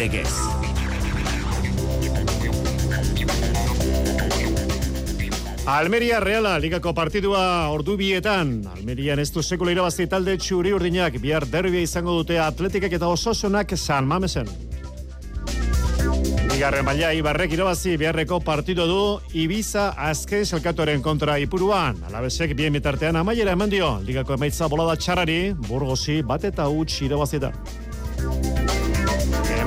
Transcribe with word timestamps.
Legez. 0.00 0.32
Almeria 5.66 6.20
Reala 6.20 6.54
ligako 6.58 6.94
partidua 6.96 7.68
ordu 7.68 7.98
bietan. 8.00 8.62
Almerian 8.72 9.20
ez 9.20 9.28
du 9.34 9.42
sekula 9.44 9.74
irabazi 9.74 10.06
talde 10.08 10.38
txuri 10.40 10.72
urdinak 10.72 11.18
bihar 11.20 11.44
derbia 11.52 11.84
izango 11.84 12.14
dute 12.16 12.38
atletikak 12.40 12.96
eta 12.96 13.10
ososonak 13.12 13.76
San 13.76 14.08
Mamesen. 14.08 14.48
Bigarren 16.46 16.88
maila 16.88 17.12
Ibarrek 17.12 17.52
irabazi 17.58 17.98
beharreko 18.00 18.40
partido 18.40 18.88
du 18.88 19.02
Ibiza 19.36 19.90
azken 20.08 20.48
selkatoren 20.48 21.04
kontra 21.04 21.36
ipuruan. 21.44 22.00
Alabesek 22.08 22.56
bien 22.56 22.72
bitartean 22.72 23.20
amaiera 23.20 23.52
eman 23.52 23.68
dio. 23.68 23.98
Ligako 24.08 24.40
emaitza 24.40 24.66
bolada 24.66 24.96
txarari, 24.96 25.40
burgosi 25.68 26.22
bat 26.24 26.48
eta 26.48 26.70
huts 26.72 27.02
irabazita. 27.04 27.52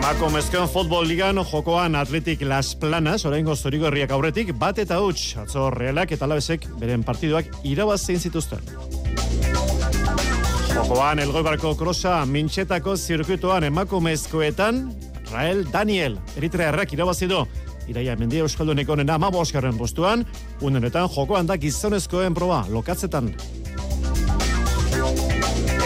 Emako 0.03 0.27
mezkeon 0.33 0.65
futbol 0.67 1.05
ligan 1.07 1.37
jokoan 1.47 1.93
atletik 1.95 2.41
Las 2.43 2.73
Planas, 2.75 3.23
oraingo 3.23 3.53
zorigorriak 3.55 4.11
aurretik, 4.11 4.49
bat 4.59 4.81
eta 4.83 4.97
huts, 4.99 5.37
atzo 5.39 5.69
realak 5.71 6.11
eta 6.11 6.27
alabesek 6.27 6.65
beren 6.81 7.05
partiduak 7.07 7.47
irabazein 7.63 8.19
zituzten. 8.19 8.59
Jokoan 10.73 11.23
elgoibarko 11.23 11.71
krosa 11.79 12.17
mintxetako 12.27 12.97
zirkuituan 12.97 13.63
emakumezkoetan, 13.69 14.83
Rael 15.31 15.63
Daniel, 15.71 16.19
eritrearrak 16.35 16.91
irabazi 16.99 17.31
du. 17.31 17.39
Iraia 17.87 18.17
mendia 18.19 18.43
Euskalduneko 18.43 18.99
nena 18.99 19.15
ama 19.15 19.31
postuan, 19.31 20.27
unenetan 20.59 21.07
jokoan 21.15 21.47
da 21.47 21.55
gizonezkoen 21.55 22.33
proba, 22.33 22.65
lokatzetan. 22.67 23.31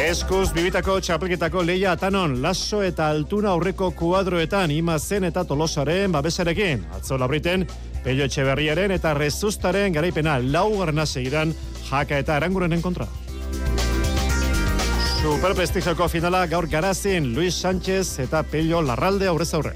Eskuz 0.07 0.53
bibitako 0.55 0.99
txapelketako 1.03 1.61
leia 1.67 1.91
atanon, 1.97 2.37
laso 2.41 2.79
eta 2.85 3.09
altuna 3.11 3.49
aurreko 3.51 3.89
kuadroetan 3.91 4.71
imazen 4.71 5.27
eta 5.27 5.43
tolosaren 5.43 6.11
babesarekin. 6.15 6.85
Atzo 6.95 7.17
labriten, 7.19 7.65
Pello 8.03 8.23
Etxeberriaren 8.23 8.93
eta 8.95 9.11
Rezustaren 9.17 9.91
garaipena 9.91 10.37
laugarna 10.39 11.05
segiran 11.05 11.51
jaka 11.89 12.21
eta 12.23 12.37
arangurenen 12.37 12.81
kontra. 12.81 13.07
Superprestigioko 15.17 16.07
finala 16.07 16.45
gaur 16.47 16.69
garazin 16.71 17.33
Luis 17.35 17.59
Sánchez 17.59 18.19
eta 18.23 18.43
Pello 18.47 18.81
Larralde 18.85 19.27
aurrez 19.27 19.53
aurre. 19.57 19.73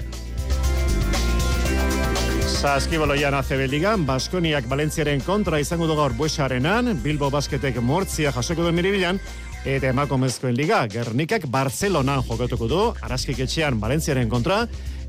Saskiboloian 2.62 3.34
ACB 3.34 3.66
Ligan, 3.66 4.06
Baskoniak 4.06 4.68
Valentziaren 4.70 5.20
kontra 5.26 5.58
izango 5.58 5.88
du 5.90 5.96
gaur 5.98 6.12
buesarenan, 6.14 6.92
Bilbo 7.02 7.28
Basketek 7.28 7.80
mortzia 7.82 8.30
jasoko 8.32 8.62
duen 8.62 8.78
miribilan, 8.78 9.18
eta 9.64 9.92
emakumezkoen 9.92 10.56
liga, 10.58 10.80
Gernikak 10.90 11.46
Barcelonan 11.50 12.24
jokatuko 12.26 12.68
du, 12.70 12.80
Araskik 13.04 13.42
etxean 13.44 13.78
Valentziaren 13.80 14.30
kontra, 14.30 14.64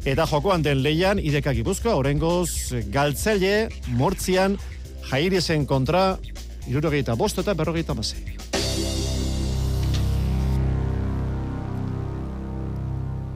eta 0.06 0.28
jokoan 0.30 0.62
den 0.66 0.84
leian 0.86 1.20
idekak 1.20 1.58
ibuzkoa, 1.64 1.96
orengoz 1.98 2.76
galtzaile, 2.94 3.70
mortzian, 3.98 4.60
jairisen 5.10 5.66
kontra, 5.66 6.18
irurogeita 6.70 7.18
bost 7.20 7.42
eta 7.42 7.58
berrogeita 7.58 7.98
masei. 7.98 8.33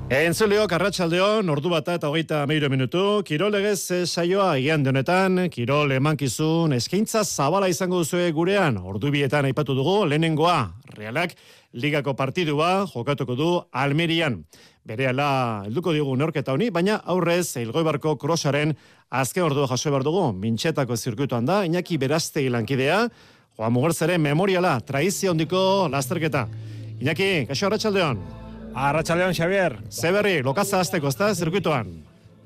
Entzuleok 0.08 0.72
arratsaldeon 0.72 1.50
ordu 1.52 1.68
bata 1.68 1.98
eta 1.98 2.08
hogeita 2.08 2.46
meiro 2.48 2.70
minutu, 2.72 3.02
kirolegez 3.28 3.92
eh, 3.92 4.06
saioa 4.08 4.54
egian 4.56 4.86
denetan, 4.86 5.50
kirol 5.52 5.92
emankizun 5.92 6.72
eskaintza 6.78 7.26
zabala 7.28 7.68
izango 7.68 8.00
duzue 8.00 8.30
gurean, 8.32 8.78
ordu 8.80 9.12
bietan 9.12 9.50
aipatu 9.50 9.76
dugu, 9.76 9.98
lehenengoa, 10.08 10.62
realak, 10.96 11.36
ligako 11.76 12.16
partidua, 12.16 12.88
jokatuko 12.88 13.36
du 13.36 13.50
Almerian. 13.76 14.40
Bere 14.88 15.12
ala, 15.12 15.28
helduko 15.68 15.92
digu 15.92 16.16
norketa 16.16 16.56
honi, 16.56 16.72
baina 16.72 17.02
aurrez, 17.04 17.58
Eilgoibarko 17.60 18.16
krosaren 18.16 18.78
azken 19.12 19.44
ordua 19.44 19.68
jaso 19.68 19.92
behar 19.92 20.08
dugu, 20.08 20.32
mintxetako 20.32 20.96
zirkuituan 20.96 21.52
da, 21.52 21.66
Iñaki 21.68 22.00
Berazte 22.00 22.48
lankidea, 22.48 23.04
Joan 23.60 23.76
Mugertzaren 23.76 24.24
memoriala, 24.24 24.78
traizia 24.88 25.36
hondiko 25.36 25.90
lasterketa. 25.92 26.48
Iñaki, 26.96 27.34
kaixo 27.52 27.68
arratsaldeon. 27.68 28.47
Arratxaldeon, 28.78 29.34
Xavier. 29.34 29.80
Zeberri, 29.90 30.44
lokatza 30.46 30.78
azteko, 30.84 31.10
ezta, 31.10 31.32
zirkuituan. 31.34 31.90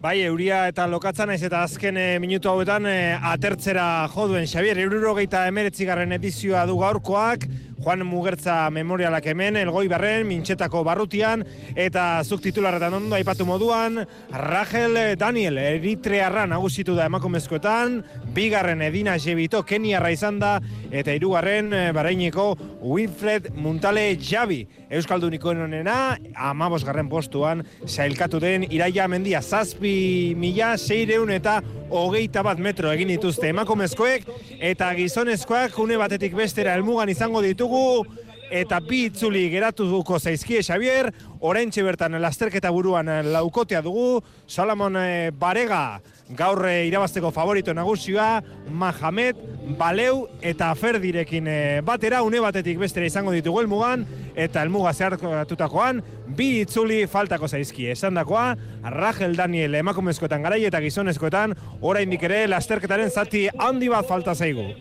Bai, 0.01 0.15
euria 0.25 0.63
eta 0.71 0.87
lokatza 0.89 1.27
naiz 1.29 1.41
eta 1.43 1.59
azken 1.61 1.97
e, 1.99 2.05
minutu 2.23 2.49
hauetan 2.49 2.87
e, 2.89 2.93
atertzera 3.33 4.07
joduen 4.15 4.47
Xavier. 4.49 4.79
Eururogeita 4.81 5.43
emeretzigarren 5.51 6.15
edizioa 6.15 6.63
du 6.69 6.79
gaurkoak, 6.79 7.43
Juan 7.81 8.05
Mugertza 8.07 8.55
memorialak 8.73 9.27
hemen, 9.29 9.59
elgoi 9.59 9.87
barren, 9.91 10.23
mintxetako 10.29 10.85
barrutian, 10.87 11.43
eta 11.75 12.05
zuk 12.23 12.41
titularretan 12.45 12.95
ondo 12.97 13.17
aipatu 13.17 13.45
moduan, 13.45 13.99
Rachel 14.31 15.17
Daniel, 15.19 15.59
eritrearra 15.61 16.47
nagusitu 16.49 16.95
da 16.97 17.09
emakumezkoetan, 17.11 17.99
bigarren 18.33 18.81
edina 18.85 19.17
jebito, 19.19 19.61
keniarra 19.67 20.11
izan 20.13 20.39
da, 20.41 20.55
eta 20.91 21.13
hirugarren 21.15 21.71
eh, 21.73 21.83
bareineko 21.95 22.47
Wilfred 22.81 23.51
Muntale 23.55 24.15
Javi. 24.17 24.61
Euskaldunikoen 24.91 25.61
honena, 25.65 26.17
amabosgarren 26.35 27.09
postuan, 27.11 27.63
sailkatu 27.87 28.41
den 28.43 28.65
iraia 28.69 29.07
mendia, 29.11 29.41
zazpi 29.41 30.33
mila, 30.37 30.73
seireun 30.77 31.31
eta 31.31 31.59
hogeita 31.91 32.43
bat 32.43 32.59
metro 32.59 32.91
egin 32.91 33.11
dituzte 33.13 33.51
emakumezkoek, 33.51 34.27
eta 34.59 34.91
gizonezkoak 34.97 35.79
une 35.83 35.99
batetik 35.99 36.35
bestera 36.35 36.75
helmugan 36.75 37.11
izango 37.11 37.43
ditugu, 37.43 38.03
eta 38.51 38.79
bi 38.83 39.05
itzuli 39.07 39.47
geratuko 39.49 40.19
zaizkie 40.19 40.61
Xavier, 40.61 41.09
oraintxe 41.39 41.83
bertan 41.87 42.19
lasterketa 42.21 42.69
buruan 42.69 43.09
laukotea 43.31 43.81
dugu, 43.81 44.21
Salamon 44.47 44.99
eh, 44.99 45.31
Barega 45.31 46.01
gaur 46.37 46.65
eh, 46.67 46.87
irabazteko 46.87 47.31
favorito 47.31 47.73
nagusia, 47.73 48.41
Mahamed, 48.69 49.39
Baleu 49.79 50.27
eta 50.41 50.73
Ferdirekin 50.75 51.47
eh, 51.47 51.81
batera, 51.83 52.21
une 52.23 52.39
batetik 52.43 52.79
bestera 52.79 53.07
izango 53.07 53.33
ditugu 53.35 53.61
helmugan, 53.61 54.05
eta 54.35 54.63
helmuga 54.63 54.93
zehartutakoan, 54.93 56.01
bi 56.37 56.61
itzuli 56.61 57.03
faltako 57.11 57.47
zaizki. 57.47 57.89
Esan 57.91 58.19
dakoa, 58.19 58.55
Rachel 58.95 59.35
Daniel 59.35 59.75
emakumezkoetan 59.81 60.43
garai 60.47 60.63
eta 60.67 60.81
gizonezkoetan, 60.83 61.55
oraindik 61.81 62.23
ere 62.29 62.45
lasterketaren 62.51 63.11
zati 63.11 63.47
handi 63.57 63.91
bat 63.91 64.07
falta 64.07 64.35
zaigu. 64.35 64.71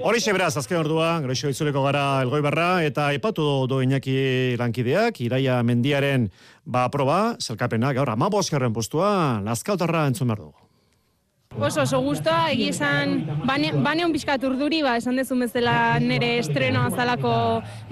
Horixe 0.00 0.32
beraz, 0.32 0.54
azken 0.56 0.78
ordua, 0.80 1.16
groixo 1.20 1.50
itzuleko 1.52 1.82
gara 1.84 2.22
elgoi 2.24 2.40
barra, 2.44 2.68
eta 2.86 3.10
ipatu 3.12 3.66
do 3.68 3.82
Iñaki 3.84 4.56
lankideak, 4.60 5.20
Iraia 5.20 5.58
Mendiaren 5.62 6.30
ba 6.64 6.86
proba, 6.92 7.36
zelkapena, 7.40 7.92
gaur, 7.92 8.08
ama 8.14 8.30
boskerren 8.32 8.72
postua, 8.72 9.42
lazkautarra 9.44 10.06
entzun 10.08 10.32
behar 10.32 10.40
dugu. 10.46 10.66
Oso, 11.56 11.82
oso 11.82 12.00
guztua, 12.04 12.50
egi 12.52 12.68
esan, 12.68 13.14
bane, 13.48 13.70
bane 13.84 14.04
hon 14.04 14.12
pixkat 14.12 14.42
urduri, 14.44 14.82
ba, 14.84 14.96
esan 15.00 15.16
dezun 15.16 15.44
bezala 15.44 15.98
nire 16.00 16.34
estreno 16.40 16.82
azalako, 16.88 17.34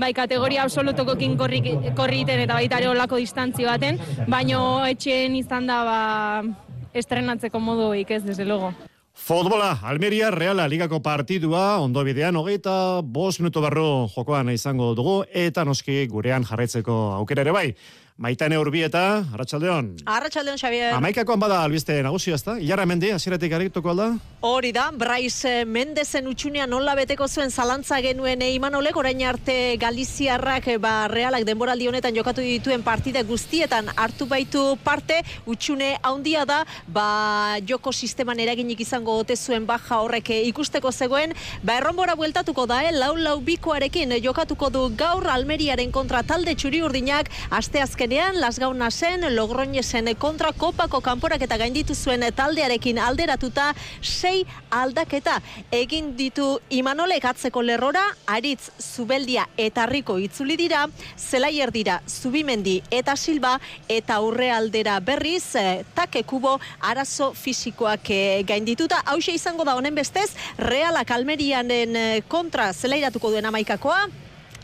bai, 0.01 0.13
kategoria 0.17 0.65
absolutoko 0.65 1.17
kin 1.21 1.37
korri, 1.41 1.63
korriten 1.97 2.45
eta 2.45 2.59
baita 2.61 2.81
ere 2.81 2.91
olako 2.93 3.21
distantzio 3.21 3.69
baten, 3.69 4.01
baino 4.29 4.85
etxeen 4.89 5.37
izan 5.41 5.69
da, 5.69 5.81
ba, 5.85 6.75
estrenatzeko 6.93 7.61
modu 7.61 7.93
ez, 7.95 8.23
desde 8.25 8.45
logo. 8.45 8.73
Futbola, 9.15 9.79
Almeria, 9.83 10.31
Reala, 10.31 10.67
ligako 10.67 10.99
partidua, 11.01 11.79
ondo 11.79 12.03
bidean, 12.05 12.35
hogeita, 12.37 13.01
bos 13.01 13.39
minuto 13.39 13.63
barro 13.63 14.09
jokoan 14.11 14.51
izango 14.51 14.91
dugu, 14.99 15.21
eta 15.31 15.63
noski 15.65 16.09
gurean 16.11 16.45
jarraitzeko 16.45 16.97
aukera 17.21 17.45
ere 17.47 17.55
bai. 17.55 17.69
Maitane 18.17 18.55
Urbieta, 18.55 19.25
Arratsaldeon. 19.35 19.89
Arratsaldeon 20.07 20.55
Xavier. 20.55 20.93
Amaikakoan 20.95 21.41
bada 21.43 21.57
albiste 21.65 21.97
nagusia 22.07 22.37
ezta? 22.39 22.53
Ilarra 22.63 22.85
Mendi 22.87 23.09
hasieratik 23.11 23.51
arituko 23.57 23.91
alda? 23.91 24.13
Hori 24.47 24.71
da, 24.77 24.85
Bryce 24.95 25.65
Mendezen 25.67 26.29
utxunean 26.31 26.71
nola 26.71 26.95
beteko 26.95 27.27
zuen 27.27 27.51
zalantza 27.51 27.99
genuen 28.05 28.45
e, 28.47 28.53
Imanolek 28.55 28.95
orain 29.01 29.25
arte 29.27 29.75
Galiziarrak 29.83 30.69
ba 30.79 31.09
Realak 31.11 31.43
denboraldi 31.49 31.89
honetan 31.91 32.15
jokatu 32.15 32.45
dituen 32.45 32.85
partida 32.87 33.25
guztietan 33.27 33.91
hartu 33.97 34.29
baitu 34.31 34.63
parte 34.85 35.19
utxune 35.51 35.97
handia 36.05 36.45
da, 36.47 36.61
ba 36.87 37.59
joko 37.67 37.91
sisteman 37.91 38.39
eraginik 38.39 38.85
izango 38.87 39.19
ote 39.25 39.35
zuen 39.35 39.67
baja 39.67 39.99
horrek 39.99 40.31
ikusteko 40.53 40.93
zegoen, 40.93 41.35
ba 41.65 41.81
erronbora 41.81 42.15
bueltatuko 42.15 42.69
da, 42.71 42.85
eh, 42.85 42.95
lau 42.95 43.17
lau 43.19 43.41
bikoarekin 43.41 44.21
jokatuko 44.23 44.71
du 44.71 44.87
gaur 44.95 45.27
Almeriaren 45.35 45.91
kontra 45.91 46.23
talde 46.23 46.55
txuri 46.55 46.85
urdinak, 46.87 47.33
aste 47.51 47.83
azkenean, 48.05 48.39
lasgauna 48.39 48.91
zen, 48.91 49.23
logroñesen 49.35 50.15
kontra 50.19 50.53
kopako 50.53 51.01
kanporak 51.01 51.41
eta 51.41 51.57
gainditu 51.57 51.95
zuen 51.95 52.21
taldearekin 52.37 52.99
alderatuta, 52.99 53.73
sei 54.03 54.45
aldaketa 54.71 55.41
egin 55.73 56.11
ditu 56.17 56.61
Imanolek 56.69 57.25
atzeko 57.25 57.63
lerrora, 57.63 58.03
aritz 58.27 58.69
zubeldia 58.79 59.47
eta 59.57 59.87
riko 59.87 60.19
itzuli 60.19 60.57
dira, 60.57 60.85
zelaier 61.17 61.73
dira 61.73 62.03
zubimendi 62.07 62.83
eta 62.91 63.17
silba, 63.17 63.59
eta 63.89 64.19
aurre 64.21 64.51
aldera 64.53 64.99
berriz, 65.01 65.55
eh, 65.57 65.85
take 65.95 66.25
kubo 66.25 66.59
arazo 66.81 67.33
fisikoak 67.33 68.11
eh, 68.11 68.43
gaindituta, 68.45 69.01
hause 69.07 69.33
izango 69.33 69.65
da 69.65 69.77
honen 69.77 69.95
bestez, 69.95 70.35
realak 70.59 71.11
almerianen 71.11 71.97
eh, 71.97 72.23
kontra 72.29 72.73
zelairatuko 72.75 73.31
duen 73.31 73.47
amaikakoa, 73.47 74.05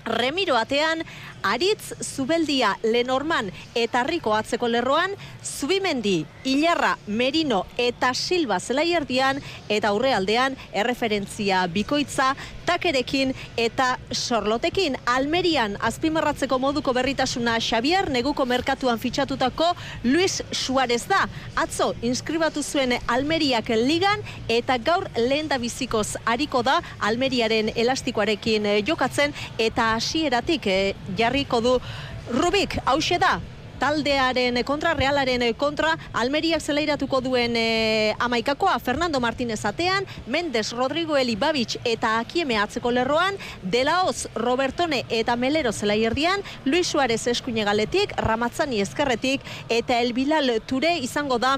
Remiro 0.05 0.57
atean, 0.57 1.03
Aritz 1.43 1.93
Zubeldia 2.03 2.77
Lenorman 2.83 3.51
eta 3.75 4.03
Riko 4.05 4.35
atzeko 4.35 4.69
lerroan, 4.69 5.17
Zubimendi, 5.45 6.27
Ilarra, 6.45 6.97
Merino 7.07 7.65
eta 7.79 8.13
Silva 8.15 8.61
zelaierdian 8.61 9.41
eta 9.69 9.89
aurrealdean 9.89 10.57
erreferentzia 10.73 11.67
bikoitza, 11.73 12.35
takerekin 12.71 13.35
eta 13.59 13.99
sorlotekin. 14.13 14.97
Almerian 15.07 15.77
azpimarratzeko 15.83 16.59
moduko 16.63 16.95
berritasuna 16.95 17.57
Xavier 17.59 18.11
neguko 18.15 18.47
merkatuan 18.47 19.01
fitxatutako 19.03 19.73
Luis 20.05 20.43
Suarez 20.53 21.03
da. 21.11 21.25
Atzo, 21.59 21.93
inskribatu 22.03 22.63
zuen 22.63 22.95
Almeriak 23.09 23.73
ligan 23.75 24.23
eta 24.49 24.79
gaur 24.79 25.09
lehen 25.17 25.49
da 25.51 25.59
bizikoz 25.59 26.15
hariko 26.25 26.63
da 26.63 26.79
Almeriaren 27.01 27.73
elastikoarekin 27.75 28.67
eh, 28.67 28.79
jokatzen 28.87 29.35
eta 29.59 29.93
hasieratik 29.97 30.67
eh, 30.67 30.95
jarriko 31.31 31.61
du 31.63 31.79
Rubik, 32.31 32.77
hause 32.87 33.19
da, 33.19 33.39
taldearen 33.81 34.59
kontra, 34.67 34.93
realaren 34.95 35.43
kontra, 35.59 35.95
Almeriak 36.13 36.61
zelairatuko 36.63 37.21
duen 37.25 37.57
e, 37.57 38.15
amaikakoa, 38.21 38.77
Fernando 38.79 39.21
Martínez 39.23 39.65
atean, 39.65 40.07
Mendes, 40.27 40.71
Rodrigo 40.77 41.17
Eli 41.17 41.37
Babich 41.37 41.79
eta 41.85 42.19
Akieme 42.21 42.59
atzeko 42.61 42.93
lerroan, 42.93 43.39
Delaoz, 43.63 44.29
Robertone 44.35 45.05
eta 45.09 45.37
Melero 45.37 45.73
zelaierdian, 45.73 46.45
Luis 46.67 46.87
Suarez 46.89 47.27
eskuine 47.33 47.65
galetik, 47.65 48.15
Ramatzani 48.19 48.83
ezkerretik, 48.85 49.47
eta 49.69 50.01
El 50.01 50.13
Bilal 50.13 50.59
Ture 50.67 50.97
izango 50.99 51.39
da 51.39 51.57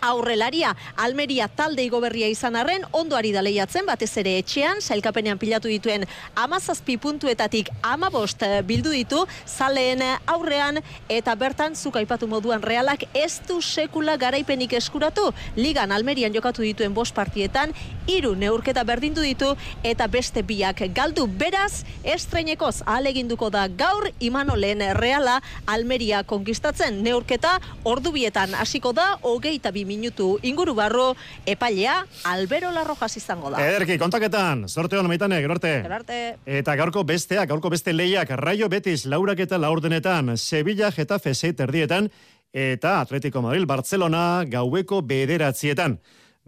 aurrelaria. 0.00 0.74
Almeria 0.96 1.48
talde 1.48 1.82
igoberria 1.84 2.28
izan 2.28 2.56
arren 2.56 2.84
ondoari 2.92 3.32
da 3.32 3.42
lehiatzen 3.42 3.86
batez 3.86 4.10
ere 4.20 4.36
etxean 4.38 4.80
sailkapenean 4.80 5.38
pilatu 5.38 5.68
dituen 5.68 6.04
amazazpi 6.36 6.98
puntuetatik 6.98 7.70
amabost 7.82 8.44
bildu 8.68 8.92
ditu 8.94 9.24
zaleen 9.46 10.02
aurrean 10.26 10.80
eta 11.08 11.34
bertan 11.34 11.74
zuk 11.76 11.96
aipatu 11.96 12.28
moduan 12.28 12.62
realak 12.62 13.04
ez 13.14 13.40
du 13.48 13.60
sekula 13.62 14.16
garaipenik 14.16 14.72
eskuratu. 14.78 15.32
Ligan 15.56 15.92
Almerian 15.92 16.34
jokatu 16.34 16.62
dituen 16.62 16.94
bost 16.94 17.14
partietan 17.14 17.72
hiru 18.06 18.34
neurketa 18.36 18.84
berdindu 18.84 19.24
ditu 19.24 19.54
eta 19.82 20.06
beste 20.06 20.42
biak 20.42 20.84
galdu. 20.94 21.26
Beraz 21.26 21.84
estreinekoz 22.04 22.82
aleginduko 22.86 23.50
da 23.50 23.66
gaur 23.68 24.10
imanolen 24.20 24.84
reala 24.98 25.40
Almeria 25.66 26.22
konkistatzen. 26.22 27.02
Neurketa 27.02 27.58
ordubietan 27.84 28.54
hasiko 28.54 28.92
da 28.92 29.16
hogeita 29.22 29.72
bi 29.72 29.87
minutu 29.88 30.34
inguru 30.46 30.76
barro 30.76 31.08
epailea 31.48 32.02
Albero 32.28 32.70
Larrojas 32.74 33.16
izango 33.16 33.50
da. 33.50 33.64
Ederki, 33.64 33.98
kontaketan, 33.98 34.66
sorte 34.68 35.00
hon 35.00 35.08
meitane, 35.10 35.40
gerarte. 35.44 35.74
Gerarte. 35.86 36.20
Eta 36.60 36.76
gaurko 36.78 37.04
besteak, 37.08 37.48
gaurko 37.50 37.72
beste 37.72 37.96
lehiak, 37.96 38.30
Rayo 38.38 38.68
Betis, 38.68 39.06
Laurak 39.08 39.40
eta 39.46 39.58
Laurdenetan, 39.58 40.36
Sevilla, 40.36 40.92
Getafe, 40.92 41.34
Seit 41.34 41.60
erdietan, 41.60 42.10
eta 42.52 43.00
Atletico 43.00 43.42
Madrid, 43.42 43.66
Barcelona, 43.66 44.44
gaueko 44.48 45.02
bederatzietan. 45.02 45.98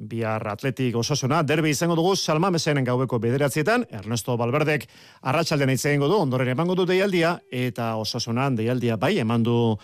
Bihar 0.00 0.46
atletik 0.48 0.94
osasuna, 0.96 1.42
derbi 1.44 1.74
izango 1.74 1.92
dugu 1.98 2.14
Salma 2.16 2.48
Mesenen 2.50 2.86
gaueko 2.86 3.18
bederatzietan, 3.20 3.84
Ernesto 3.92 4.36
Balberdek 4.40 4.86
arratsaldean 5.28 5.74
hitz 5.74 5.82
du, 5.84 6.16
ondoren 6.16 6.48
emango 6.48 6.74
du 6.74 6.86
deialdia, 6.88 7.34
eta 7.52 7.96
osasunan 7.96 8.56
deialdia 8.56 8.96
bai 8.96 9.18
eman 9.18 9.42
du 9.42 9.76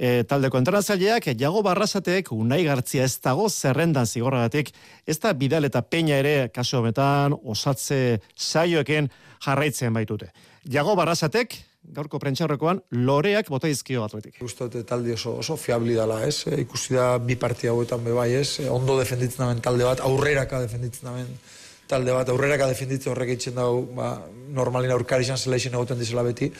e, 0.00 0.24
taldeko 0.24 0.58
entrenatzaileak 0.60 1.30
Jago 1.38 1.62
Barrasatek 1.62 2.32
Unai 2.32 2.62
Gartzia 2.64 3.04
ez 3.04 3.18
dago 3.20 3.48
zerrendan 3.50 4.08
zigorragatik 4.08 4.72
ez 5.06 5.18
da 5.20 5.34
Bidal 5.36 5.68
eta 5.68 5.82
Peña 5.82 6.20
ere 6.22 6.50
kaso 6.54 6.80
honetan 6.80 7.36
osatze 7.44 8.20
saioekin 8.36 9.10
jarraitzen 9.44 9.92
baitute. 9.92 10.30
Jago 10.64 10.96
Barrasatek 10.96 11.58
gaurko 11.96 12.20
prentxaurrekoan 12.22 12.82
loreak 13.08 13.48
bota 13.52 13.68
izkio 13.68 14.04
atletik. 14.04 14.38
Gusto 14.40 14.68
te 14.72 14.82
talde 14.84 15.14
oso 15.16 15.34
oso 15.40 15.56
fiabli 15.56 15.96
dala, 15.96 16.20
ez? 16.26 16.46
E, 16.48 16.60
ikusi 16.64 16.96
da 16.96 17.14
bi 17.18 17.36
partia 17.40 17.72
hauetan 17.72 18.04
be 18.04 18.16
bai, 18.16 18.30
ez? 18.40 18.60
E, 18.64 18.68
ondo 18.70 18.98
defenditzen 19.00 19.44
damen 19.44 19.64
talde 19.64 19.88
bat, 19.88 20.04
aurreraka 20.04 20.60
defenditzen 20.64 21.08
damen 21.10 21.32
talde 21.90 22.14
bat, 22.14 22.28
aurreraka 22.30 22.68
defenditzen 22.70 23.12
horrek 23.12 23.34
itzen 23.34 23.56
dau, 23.58 23.82
ba, 23.96 24.12
normalin 24.54 24.92
aurkari 24.94 25.26
izan 25.26 25.40
zela 25.40 25.58
egoten 25.58 25.98
dizela 25.98 26.22
beti 26.22 26.52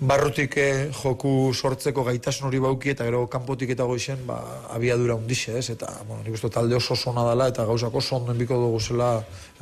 barrutik 0.00 0.56
eh, 0.58 0.90
joku 0.92 1.52
sortzeko 1.54 2.02
gaitasun 2.04 2.48
hori 2.48 2.58
bauki 2.58 2.90
eta 2.90 3.04
gero 3.06 3.24
kanpotik 3.30 3.70
eta 3.74 3.86
goizen 3.86 4.24
ba, 4.26 4.40
abiadura 4.74 5.14
undixe, 5.14 5.54
ez? 5.58 5.70
Eta, 5.70 5.90
bueno, 6.08 6.22
nik 6.24 6.34
uste 6.34 6.50
talde 6.50 6.74
oso 6.76 6.96
zona 6.96 7.24
dela 7.28 7.48
eta 7.48 7.64
gauzako 7.64 8.02
oso 8.02 8.16
ondo 8.16 8.32
enbiko 8.32 8.58
dugu 8.58 8.80
zela 8.80 9.10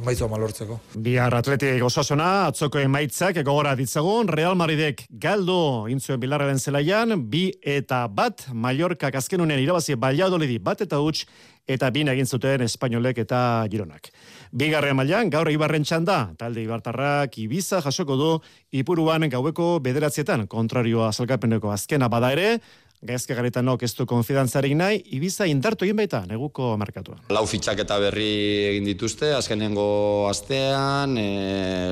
emaitza 0.00 0.28
malortzeko. 0.28 0.78
Bihar 0.94 1.34
atletik 1.36 1.84
osasuna, 1.84 2.48
atzoko 2.48 2.80
emaitzak 2.80 3.42
gogora 3.44 3.74
ditzagun, 3.76 4.28
Real 4.28 4.56
Madridek 4.56 5.04
galdo 5.10 5.86
intzuen 5.92 6.20
bilarren 6.20 6.58
zelaian, 6.58 7.14
bi 7.28 7.50
eta 7.60 8.06
bat, 8.08 8.48
Mallorca 8.52 9.12
kaskenunen 9.12 9.60
irabazi 9.60 9.98
baliadolidi 10.00 10.58
bat 10.58 10.80
eta 10.86 11.00
huts, 11.02 11.26
eta 11.66 11.90
bin 11.90 12.08
egin 12.08 12.26
zuten 12.26 12.62
Espainolek 12.66 13.22
eta 13.22 13.64
Gironak. 13.70 14.10
Bigarren 14.52 14.96
mailan 14.96 15.30
gaur 15.30 15.50
Ibarren 15.50 15.84
txanda, 15.84 16.34
talde 16.38 16.62
Ibartarrak 16.62 17.38
Ibiza 17.38 17.80
jasoko 17.82 18.16
du 18.16 18.30
Ipuruan 18.72 19.28
gaueko 19.30 19.78
bederatzietan 19.80 20.46
kontrarioa 20.46 21.08
azalkapeneko 21.12 21.70
azkena 21.72 22.08
bada 22.08 22.32
ere, 22.32 22.58
Gaizke 23.02 23.34
garetan 23.34 23.64
nok 23.66 23.82
ez 23.82 23.96
du 23.98 24.04
konfidantzarik 24.06 24.76
nahi, 24.78 25.00
Ibiza 25.16 25.48
indartu 25.50 25.82
egin 25.82 25.96
baita, 25.98 26.20
neguko 26.30 26.68
markatuan. 26.78 27.18
Lau 27.34 27.42
fitxak 27.50 27.80
eta 27.82 27.96
berri 27.98 28.28
egin 28.68 28.86
dituzte, 28.86 29.32
azkenengo 29.34 30.28
astean, 30.30 31.16
e, 31.18 31.26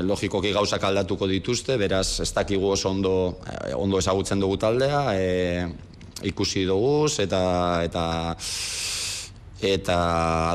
logikoki 0.06 0.55
gauzak 0.55 0.87
aldatuko 0.87 1.26
dituzte, 1.26 1.75
beraz, 1.82 2.20
ez 2.22 2.31
dakigu 2.37 2.70
oso 2.76 2.94
ondo, 2.94 3.14
e, 3.43 3.75
ondo 3.75 3.99
ezagutzen 3.99 4.38
dugu 4.38 4.61
taldea, 4.62 5.02
e, 5.19 5.67
ikusi 6.31 6.62
dugu, 6.70 7.08
eta, 7.26 7.43
eta 7.90 8.06
eta 9.60 9.96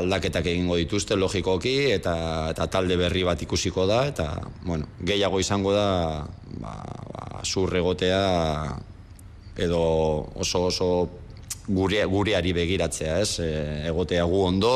aldaketak 0.00 0.48
egingo 0.50 0.76
dituzte 0.80 1.14
logikoki 1.14 1.92
eta, 1.94 2.50
eta 2.50 2.66
talde 2.66 2.96
berri 2.98 3.22
bat 3.26 3.42
ikusiko 3.42 3.86
da 3.86 4.02
eta 4.10 4.32
bueno, 4.64 4.88
gehiago 5.06 5.38
izango 5.40 5.72
da 5.72 6.26
ba, 6.58 6.74
ba, 7.12 7.42
zurregotea 7.44 8.22
edo 9.56 9.82
oso 10.34 10.66
oso 10.66 10.88
gure, 11.68 12.04
gureari 12.04 12.52
begiratzea 12.52 13.20
ez? 13.22 13.38
E, 13.40 13.50
egotea 13.92 14.24
gu 14.26 14.42
ondo 14.42 14.74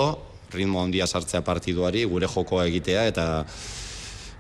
ritmo 0.55 0.81
ondia 0.83 1.07
sartzea 1.07 1.43
partiduari 1.47 2.05
gure 2.05 2.27
jokoa 2.31 2.67
egitea 2.71 3.07
eta 3.11 3.27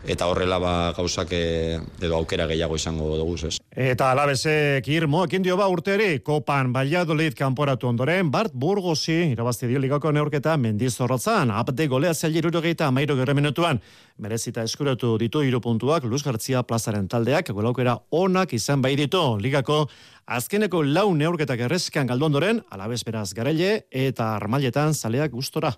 eta 0.04 0.26
horrela 0.30 0.58
ba 0.58 0.92
gauzak 0.96 1.32
e, 1.32 1.78
edo 2.00 2.16
aukera 2.16 2.46
gehiago 2.50 2.76
izango 2.76 3.16
dugu 3.18 3.36
ez. 3.46 3.56
Eta 3.70 4.10
alabezek 4.10 4.86
irmo, 4.88 5.24
ekin 5.24 5.42
dio 5.42 5.56
ba 5.56 5.68
urteri, 5.70 6.20
kopan 6.24 6.72
Valladolid 6.72 7.36
kanporatu 7.38 7.88
ondoren, 7.88 8.30
Bart 8.30 8.52
Burgosi, 8.54 9.32
irabazti 9.32 9.68
dio 9.70 9.78
ligako 9.78 10.12
neurketa 10.12 10.56
mendizorrotzan, 10.56 11.50
apde 11.50 11.86
golea 11.86 12.12
gehieta 12.14 12.86
amairo 12.86 13.16
gerre 13.16 13.34
minutuan, 13.34 13.80
merezita 14.18 14.62
eskuratu 14.62 15.16
ditu 15.18 15.42
irupuntuak, 15.42 16.04
Luz 16.04 16.22
Gartzia 16.22 16.62
plazaren 16.62 17.08
taldeak, 17.08 17.50
golaukera 17.50 17.98
onak 18.10 18.52
izan 18.52 18.82
bai 18.82 18.96
ditu, 18.96 19.38
ligako 19.38 19.88
azkeneko 20.26 20.82
lau 20.82 21.14
neurketak 21.14 21.60
errezkan 21.60 22.06
galdondoren, 22.06 22.62
alabez 22.70 23.02
beraz 23.04 23.32
garele 23.34 23.86
eta 23.90 24.34
armailetan 24.36 24.94
zaleak 24.94 25.30
gustora. 25.30 25.74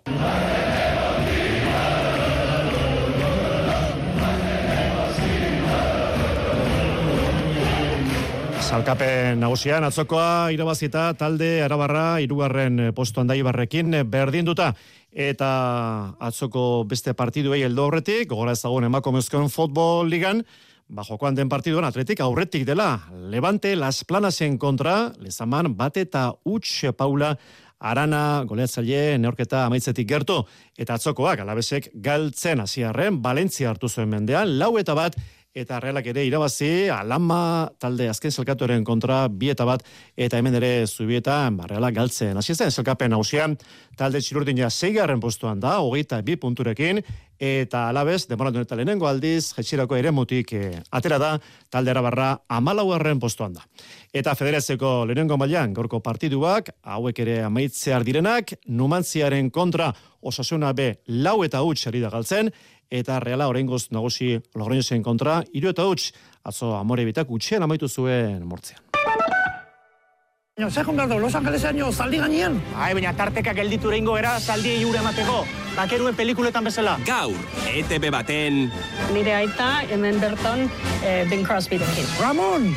Salkapen 8.73 9.37
nagusian 9.37 9.85
atzokoa 9.85 10.49
irabazita 10.55 11.11
talde 11.21 11.59
arabarra 11.61 12.23
irugarren 12.25 12.79
eh, 12.81 12.93
postuan 12.97 13.29
daibarrekin 13.29 13.99
eh, 13.99 14.01
berdin 14.09 14.47
duta. 14.49 14.71
Eta 15.13 15.49
atzoko 16.17 16.63
beste 16.89 17.13
partiduei 17.13 17.59
eldo 17.67 17.85
horretik, 17.91 18.31
gogora 18.31 18.55
ezagun 18.57 18.87
emakomezkoen 18.89 19.53
futbol 19.53 20.09
ligan, 20.09 20.41
ba 20.89 21.05
jokoan 21.05 21.37
den 21.37 21.53
partiduan 21.53 21.85
atletik 21.85 22.23
aurretik 22.25 22.65
dela. 22.65 22.95
Levante 23.35 23.75
las 23.77 24.07
planasen 24.09 24.57
kontra, 24.57 25.13
lezaman 25.21 25.75
bate 25.77 26.07
eta 26.09 26.31
utx 26.49 26.95
paula 26.97 27.35
Arana, 27.83 28.47
goleatzaile, 28.49 29.19
neorketa 29.19 29.67
amaitzetik 29.67 30.09
gertu, 30.09 30.39
eta 30.79 30.97
atzokoak, 30.97 31.43
alabesek, 31.43 31.91
galtzen 31.93 32.63
hasiarren 32.63 33.19
Valentzia 33.21 33.69
hartu 33.69 33.91
zuen 33.91 34.09
mendean, 34.09 34.57
lau 34.57 34.77
eta 34.79 34.95
bat, 34.95 35.19
eta 35.55 35.79
realak 35.81 36.07
ere 36.09 36.25
irabazi, 36.25 36.89
alama 36.89 37.69
talde 37.81 38.07
azken 38.09 38.33
zelkatoren 38.33 38.85
kontra 38.85 39.27
bi 39.29 39.51
eta 39.53 39.67
bat, 39.69 39.85
eta 40.17 40.39
hemen 40.41 40.57
ere 40.57 40.87
zubieta, 40.87 41.45
ba, 41.53 41.67
realak 41.69 41.95
galtzen. 41.99 42.39
Asi 42.41 42.55
zen 42.55 42.73
zelkapen 42.73 43.13
hausian, 43.13 43.59
talde 43.99 44.23
txirurdina 44.25 44.71
zeigarren 44.71 45.21
postuan 45.21 45.61
da, 45.61 45.79
hogeita 45.85 46.23
bi 46.25 46.39
punturekin, 46.41 47.03
eta 47.43 47.89
alabez, 47.91 48.23
demoratu 48.31 48.63
eta 48.63 48.79
lehenengo 48.79 49.09
aldiz, 49.11 49.53
jetxirako 49.57 49.99
ere 49.99 50.13
mutik 50.15 50.55
eh, 50.57 50.79
atera 50.95 51.19
da, 51.21 51.33
talde 51.69 51.93
erabarra 51.93 52.31
amalauarren 52.49 53.21
postuan 53.21 53.53
da. 53.53 53.67
Eta 54.13 54.37
federazeko 54.39 55.03
lehenengo 55.09 55.37
mailan 55.37 55.75
gorko 55.77 56.01
partiduak, 56.01 56.71
hauek 56.83 57.19
ere 57.27 57.43
amaitzear 57.45 58.07
direnak, 58.09 58.55
numantziaren 58.69 59.51
kontra 59.51 59.93
osasuna 60.23 60.73
be 60.73 60.95
lau 61.09 61.43
eta 61.45 61.61
hutsari 61.67 62.01
da 62.01 62.13
galtzen, 62.13 62.49
eta 62.93 63.19
Reala 63.21 63.49
oraingoz 63.49 63.87
nagusi 63.91 64.37
Logroñosen 64.55 65.03
kontra, 65.03 65.41
hiru 65.53 65.73
eta 65.73 65.87
huts, 65.89 66.13
atzo 66.45 66.75
amore 66.77 67.07
bitak 67.09 67.31
utxean 67.33 67.65
amaitu 67.65 67.89
zuen 67.89 68.45
mortzean. 68.45 68.85
Baina, 70.53 70.69
zer 70.69 70.85
joan 70.85 70.99
behar 71.01 71.21
Los 71.21 71.35
Angelesaino 71.35 71.87
zaldi 71.93 72.19
gainean? 72.21 72.59
Ai, 72.77 72.93
baina 72.93 73.15
tarteka 73.17 73.55
gelditu 73.57 73.89
reingo 73.91 74.19
era 74.21 74.35
zaldi 74.39 74.75
jure 74.83 75.01
emateko. 75.01 75.47
Bakeruen 75.73 76.15
pelikuletan 76.15 76.69
bezala. 76.69 76.99
Gaur, 77.09 77.33
ETV 77.73 78.11
baten... 78.13 78.67
Nire 79.15 79.33
aita, 79.39 79.71
hemen 79.89 80.21
berton, 80.21 80.69
eh, 81.01 81.25
Bing 81.31 81.47
Crosby 81.49 81.81
dekin. 81.81 82.13
Ramon! 82.21 82.69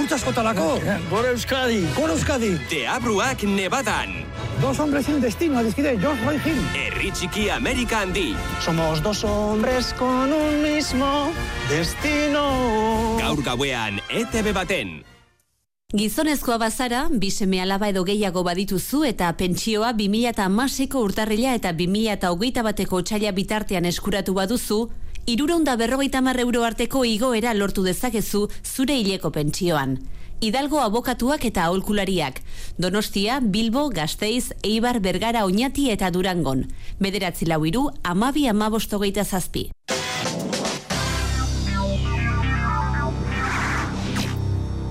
Urtzaskotalako! 0.00 0.78
Gore 1.10 1.34
Euskadi! 1.34 1.82
Gore 1.98 2.16
Euskadi! 2.16 2.54
Deabruak 2.72 3.44
nebadan. 3.44 4.24
Dos 4.62 4.80
hombres 4.80 5.04
sin 5.04 5.20
destino, 5.20 5.62
dizkide, 5.62 5.98
George 6.00 6.24
Roy 6.24 6.40
Hill. 6.46 6.64
Herri 6.98 7.12
txiki 7.14 7.44
Amerika 7.54 8.00
handi. 8.02 8.32
Somos 8.58 8.98
dos 9.04 9.22
hombres 9.22 9.92
con 9.94 10.32
un 10.32 10.56
mismo 10.64 11.30
destino. 11.70 12.42
Gaur 13.20 13.38
gauean, 13.46 14.00
ETV 14.10 14.50
baten. 14.52 15.04
Gizonezkoa 15.94 16.58
bazara, 16.58 17.04
biseme 17.08 17.62
alaba 17.62 17.92
edo 17.94 18.02
gehiago 18.02 18.42
badituzu 18.42 19.04
eta 19.12 19.30
pentsioa 19.38 19.92
2006ko 19.94 21.04
urtarrila 21.06 21.54
eta 21.54 21.70
2008 21.70 22.66
bateko 22.66 23.04
txaila 23.06 23.30
bitartean 23.30 23.86
eskuratu 23.86 24.34
baduzu, 24.34 24.88
iruronda 25.30 25.78
berrogeita 25.78 26.18
mar 26.20 26.42
euro 26.42 26.66
arteko 26.66 27.04
igoera 27.06 27.54
lortu 27.54 27.86
dezakezu 27.86 28.48
zure 28.64 28.98
hileko 28.98 29.30
pentsioan. 29.30 30.00
Hidalgo 30.40 30.78
abokatuak 30.78 31.44
eta 31.48 31.64
aholkulariak. 31.66 32.40
Donostia, 32.78 33.40
Bilbo, 33.42 33.88
Gasteiz, 33.90 34.52
Eibar, 34.62 35.00
Bergara, 35.00 35.44
Oñati 35.44 35.90
eta 35.90 36.12
Durangon. 36.14 36.68
Bederatzi 37.00 37.46
lau 37.50 37.64
iru, 37.66 37.88
amabi 38.04 38.46
amabostogeita 38.46 39.24
zazpi. 39.24 39.70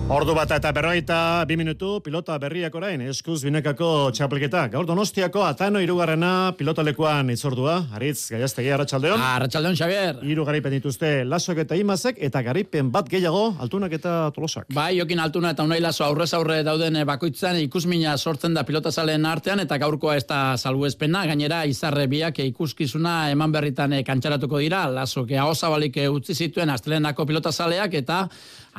Ordu 0.08 0.32
bat 0.32 0.48
eta 0.56 0.70
berroita, 0.72 1.44
bi 1.44 1.58
minutu, 1.60 1.98
pilota 2.00 2.38
berriak 2.40 2.72
orain, 2.80 3.02
eskuz 3.12 3.42
binekako 3.44 4.08
txapelketa. 4.16 4.62
Gaur 4.72 4.86
donostiako 4.88 5.42
atano 5.44 5.82
irugarrena 5.84 6.54
pilotalekuan 6.56 7.28
itzordua. 7.34 7.74
Aritz, 7.92 8.30
gaiaztegi, 8.32 8.70
arratsaldeon. 8.72 9.20
Arratxaldeon, 9.20 9.76
Xavier. 9.76 10.22
Hiru 10.24 10.46
garipen 10.48 10.72
dituzte 10.78 11.10
lasok 11.28 11.60
eta 11.66 11.76
imazek, 11.76 12.22
eta 12.24 12.40
garipen 12.46 12.88
bat 12.94 13.10
gehiago 13.12 13.58
altunak 13.60 13.98
eta 13.98 14.14
tolosak. 14.32 14.70
Bai, 14.78 14.94
jokin 14.96 15.20
altuna 15.20 15.52
eta 15.52 15.66
unai 15.68 15.82
laso 15.84 16.06
aurrez 16.08 16.30
aurre 16.40 16.62
dauden 16.64 17.02
bakoitzan 17.10 17.60
ikusmina 17.66 18.16
sortzen 18.16 18.56
da 18.56 18.64
pilotazalen 18.64 19.28
artean, 19.28 19.60
eta 19.66 19.76
gaurkoa 19.84 20.16
ez 20.16 20.24
da 20.30 20.56
salbuespena, 20.56 21.26
gainera 21.28 21.66
izarre 21.68 22.08
biak 22.08 22.40
ikuskizuna 22.46 23.18
eman 23.36 23.52
berritan 23.52 23.98
kantxaratuko 24.08 24.64
dira, 24.64 24.86
laso 24.88 25.28
hau 25.28 25.52
zabalik 25.54 26.00
utzi 26.08 26.34
zituen 26.48 26.72
astelenako 26.72 27.28
pilotazaleak, 27.28 28.00
eta 28.06 28.24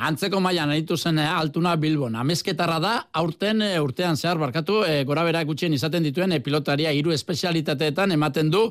antzeko 0.06 0.40
mailan 0.40 0.70
aritu 0.70 0.96
zen 0.96 1.18
eh, 1.18 1.26
altuna 1.26 1.74
Bilbon. 1.76 2.14
Amezketarra 2.18 2.78
da, 2.82 2.92
aurten 3.18 3.62
eh, 3.62 3.76
urtean 3.82 4.16
zehar 4.16 4.38
barkatu, 4.38 4.82
e, 4.86 5.02
gora 5.08 5.24
bera 5.26 5.42
gutxien 5.48 5.74
izaten 5.74 6.04
dituen 6.06 6.32
e, 6.32 6.40
pilotaria 6.44 6.92
hiru 6.94 7.12
espezialitateetan 7.14 8.12
ematen 8.14 8.50
du 8.50 8.64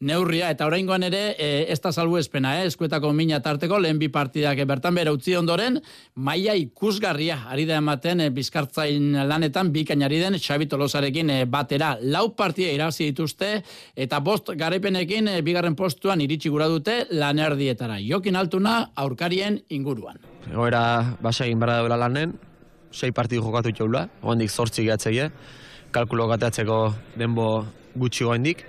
neurria, 0.00 0.50
eta 0.50 0.66
oraingoan 0.66 1.06
ere 1.06 1.22
e, 1.38 1.50
ez 1.72 1.78
da 1.84 1.92
salbu 1.92 2.18
espena, 2.18 2.56
eh? 2.60 2.66
eskuetako 2.70 3.12
mina 3.16 3.40
tarteko, 3.44 3.78
lehen 3.82 4.00
bi 4.00 4.10
partidak 4.12 4.58
e, 4.58 4.66
bertan 4.68 4.98
bera 4.98 5.14
utzi 5.14 5.36
ondoren, 5.38 5.78
maila 6.16 6.56
ikusgarria, 6.58 7.42
ari 7.52 7.66
da 7.68 7.78
ematen 7.82 8.26
e, 8.26 8.30
bizkartzain 8.34 9.22
lanetan, 9.28 9.72
bikainari 9.74 10.20
den 10.22 10.40
Xabi 10.40 10.68
Tolosarekin 10.72 11.30
e, 11.30 11.38
batera, 11.46 11.94
lau 12.02 12.30
partia 12.36 12.72
irabazi 12.74 13.12
dituzte, 13.12 13.54
eta 13.96 14.20
bost 14.20 14.52
garaipenekin 14.58 15.36
e, 15.36 15.40
bigarren 15.46 15.78
postuan 15.78 16.20
iritsi 16.24 16.52
gura 16.52 16.68
dute 16.72 17.04
lanerdietara. 17.12 18.00
Jokin 18.02 18.36
altuna 18.36 18.78
aurkarien 18.98 19.62
inguruan 19.70 20.31
egoera 20.50 21.16
basa 21.22 21.46
egin 21.46 21.60
barra 21.60 21.80
daula 21.80 21.96
lanen, 21.96 22.34
sei 22.92 23.12
partidu 23.12 23.42
jokatu 23.44 23.72
txaula, 23.72 24.06
oandik 24.22 24.50
zortzi 24.50 24.84
gehatzeie, 24.86 25.30
kalkulo 25.92 26.26
gateatzeko 26.30 26.78
denbo 27.18 27.66
gutxi 27.94 28.24
goendik, 28.24 28.64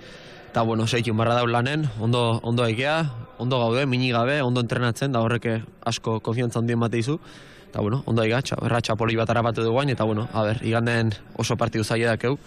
eta 0.50 0.62
bueno, 0.62 0.86
sei 0.86 1.02
barra 1.12 1.34
daula 1.40 1.60
lanen, 1.60 1.88
ondo, 2.00 2.40
ondo 2.42 2.62
aikea, 2.62 2.98
ondo 3.38 3.58
gaude, 3.58 3.86
mini 3.86 4.12
gabe, 4.12 4.40
ondo 4.42 4.60
entrenatzen, 4.60 5.12
da 5.12 5.20
horreke 5.20 5.62
asko 5.84 6.20
konfiantza 6.20 6.60
handien 6.60 6.80
bate 6.80 6.98
izu, 6.98 7.18
eta 7.68 7.80
bueno, 7.80 8.02
ondo 8.06 8.22
aika, 8.22 8.40
erra 8.62 8.80
txapoli 8.80 9.16
bat 9.16 9.30
arabatu 9.30 9.62
dugu 9.62 9.82
eta 9.82 10.04
bueno, 10.04 10.28
a 10.32 10.42
ber, 10.42 10.60
iganden 10.62 11.12
oso 11.36 11.56
partidu 11.56 11.84
zaila 11.84 12.14
dakeu, 12.16 12.38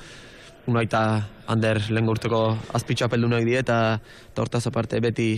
Uno 0.68 0.82
eta 0.84 1.24
Ander 1.48 1.80
lehen 1.96 2.08
gurteko 2.10 2.42
azpitxapeldunak 2.76 3.46
die 3.48 3.56
eta, 3.56 4.02
eta 4.34 4.44
hortaz 4.44 4.66
aparte 4.68 5.00
beti 5.00 5.30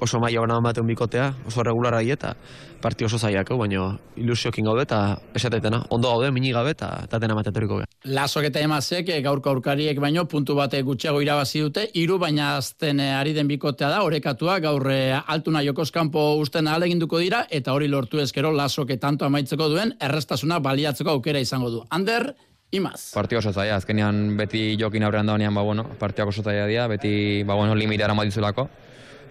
oso 0.00 0.20
maila 0.20 0.40
gana 0.40 0.58
ematen 0.58 0.86
bikotea, 0.86 1.32
oso 1.46 1.62
regulara 1.62 2.02
eta 2.02 2.34
parti 2.84 3.04
oso 3.04 3.18
zaiak, 3.18 3.48
baina 3.56 3.96
ilusiokin 4.20 4.64
gaude 4.68 4.82
eta 4.84 5.16
esatetena, 5.34 5.84
ondo 5.90 6.10
gaude, 6.10 6.30
mini 6.30 6.52
gabe 6.52 6.74
eta 6.74 7.18
dena 7.18 7.34
matetoriko 7.34 7.78
gara. 7.80 7.88
Lasok 8.04 8.50
eta 8.50 8.60
emazek, 8.60 9.08
gaurko 9.24 9.50
aurkariek 9.50 9.98
baino, 10.00 10.26
puntu 10.28 10.54
bate 10.58 10.82
gutxiago 10.82 11.22
irabazi 11.24 11.64
dute, 11.64 11.86
hiru 11.94 12.18
baina 12.18 12.56
azten 12.58 13.00
eh, 13.00 13.14
ari 13.16 13.32
den 13.32 13.48
bikotea 13.48 13.88
da, 13.88 14.02
orekatua, 14.04 14.58
gaur 14.60 14.90
eh, 14.92 15.16
altuna 15.26 15.64
jokoskampo 15.64 16.34
usten 16.42 16.68
aleginduko 16.68 17.22
dira, 17.22 17.46
eta 17.50 17.72
hori 17.72 17.88
lortu 17.88 18.20
ezkero 18.20 18.52
lasok 18.52 18.92
tanto 19.00 19.24
amaitzeko 19.24 19.70
duen, 19.72 19.96
errestasuna 20.00 20.60
baliatzeko 20.60 21.16
aukera 21.16 21.40
izango 21.40 21.70
du. 21.70 21.86
Ander, 21.90 22.34
Imaz. 22.74 23.12
Partio 23.14 23.38
oso 23.38 23.52
zaila, 23.52 23.76
azkenean 23.78 24.34
beti 24.36 24.72
jokin 24.80 25.04
aurrean 25.06 25.28
daunean, 25.30 25.54
ba, 25.54 25.62
bueno, 25.62 25.84
partioak 26.00 26.32
oso 26.32 26.42
zaila 26.42 26.66
dira, 26.66 26.88
beti, 26.90 27.44
ba, 27.46 27.54
bueno, 27.54 27.76
limitara 27.78 28.16
madizulako. 28.18 28.66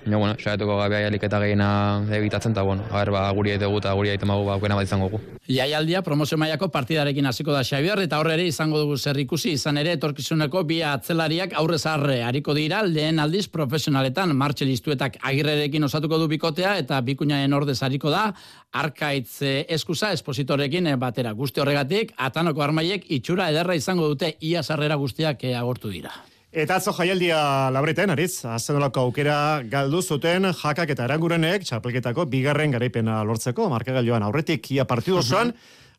Ja, 0.05 0.17
bueno, 0.17 0.35
saiatuko 0.35 0.75
gabe 0.81 0.97
aialik 0.97 1.23
eta 1.23 1.39
gehiena 1.39 1.67
egitatzen, 2.11 2.51
eta 2.51 2.63
bueno, 2.67 2.83
a 2.91 3.03
ba, 3.05 3.21
guri 3.31 3.53
eta 3.53 3.69
eta 3.71 3.93
guri 3.95 4.09
aite 4.09 4.25
magu, 4.25 4.43
ba, 4.43 4.57
bat 4.57 4.83
izango 4.83 5.07
gu. 5.09 5.19
Iaialdia 5.47 6.01
promozio 6.03 6.37
mailako 6.37 6.67
partidarekin 6.69 7.25
hasiko 7.25 7.53
da 7.53 7.63
Xabier, 7.63 7.99
eta 8.03 8.19
horre 8.19 8.33
ere 8.33 8.47
izango 8.47 8.79
dugu 8.79 8.97
zer 8.97 9.17
ikusi, 9.19 9.53
izan 9.53 9.77
ere 9.77 9.93
etorkizuneko 9.95 10.63
bi 10.63 10.81
atzelariak 10.83 11.53
aurrez 11.55 11.85
arre 11.85 12.21
hariko 12.23 12.53
dira, 12.53 12.81
lehen 12.83 13.19
aldiz 13.19 13.47
profesionaletan, 13.47 14.35
martxelistuetak 14.35 15.21
agirrerekin 15.21 15.83
osatuko 15.83 16.19
du 16.19 16.27
bikotea, 16.27 16.77
eta 16.83 16.99
bikuñaen 17.01 17.53
ordez 17.53 17.79
hariko 17.83 18.11
da, 18.11 18.33
arkaitz 18.73 19.41
eh, 19.41 19.65
eskusa 19.69 20.11
espositorekin 20.11 20.87
eh, 20.87 20.97
batera. 20.99 21.31
Guzti 21.31 21.63
horregatik, 21.63 22.13
atanoko 22.17 22.65
armaiek 22.65 23.07
itxura 23.07 23.49
ederra 23.53 23.79
izango 23.79 24.11
dute 24.11 24.35
ia 24.41 24.63
sarrera 24.63 24.99
guztiak 24.99 25.43
eh, 25.47 25.55
agortu 25.55 25.93
dira. 25.93 26.11
Eta 26.53 26.75
atzo 26.77 26.91
jaialdia 26.93 27.37
labreten, 27.73 28.11
ariz, 28.13 28.45
azenolako 28.45 29.07
aukera 29.07 29.35
galdu 29.65 30.03
zuten 30.05 30.45
jakak 30.53 30.91
eta 30.93 31.07
erangurenek 31.07 31.63
txapelketako 31.65 32.27
bigarren 32.29 32.75
garaipena 32.75 33.23
lortzeko, 33.25 33.71
markagailoan 33.71 34.21
aurretik 34.27 34.69
ia 34.75 34.85
partidu 34.85 35.17
osoan, 35.23 35.49